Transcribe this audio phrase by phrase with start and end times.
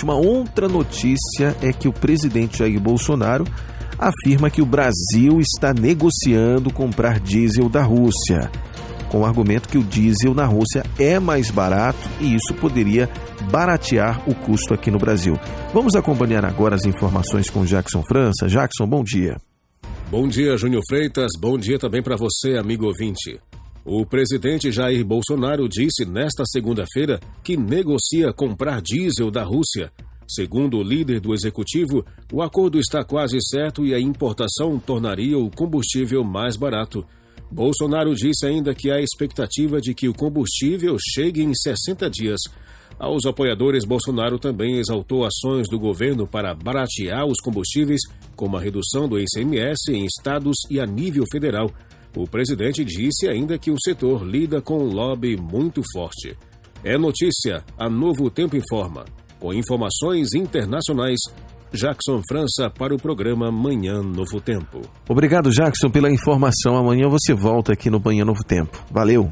[0.00, 3.44] Uma outra notícia é que o presidente Jair Bolsonaro
[3.98, 8.48] afirma que o Brasil está negociando comprar diesel da Rússia,
[9.10, 13.10] com o argumento que o diesel na Rússia é mais barato e isso poderia
[13.50, 15.36] baratear o custo aqui no Brasil.
[15.74, 18.46] Vamos acompanhar agora as informações com Jackson França.
[18.46, 19.36] Jackson, bom dia.
[20.12, 21.32] Bom dia, Júnior Freitas.
[21.40, 23.40] Bom dia também para você, amigo ouvinte.
[23.90, 29.90] O presidente Jair Bolsonaro disse nesta segunda-feira que negocia comprar diesel da Rússia.
[30.28, 35.50] Segundo o líder do executivo, o acordo está quase certo e a importação tornaria o
[35.50, 37.02] combustível mais barato.
[37.50, 42.40] Bolsonaro disse ainda que há expectativa de que o combustível chegue em 60 dias.
[42.98, 48.02] Aos apoiadores, Bolsonaro também exaltou ações do governo para baratear os combustíveis,
[48.36, 51.72] como a redução do ICMS em estados e a nível federal.
[52.16, 56.36] O presidente disse ainda que o setor lida com um lobby muito forte.
[56.82, 59.04] É notícia, a Novo Tempo informa.
[59.38, 61.18] Com informações internacionais,
[61.72, 64.80] Jackson França para o programa Manhã Novo Tempo.
[65.08, 66.76] Obrigado, Jackson, pela informação.
[66.76, 68.84] Amanhã você volta aqui no Manhã Novo Tempo.
[68.90, 69.30] Valeu!